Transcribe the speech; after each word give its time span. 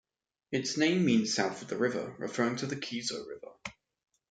Its 0.51 0.77
name 0.77 1.05
means 1.05 1.31
"south 1.35 1.61
of 1.61 1.67
the 1.67 1.77
river", 1.77 2.15
referring 2.17 2.55
to 2.55 2.65
the 2.65 2.75
Kiso 2.75 3.23
River. 3.27 3.51